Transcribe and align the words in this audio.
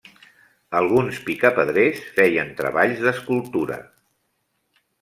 Alguns 0.79 1.19
picapedrers 1.27 2.01
feien 2.15 2.51
treballs 2.63 3.05
d'escultura. 3.07 3.79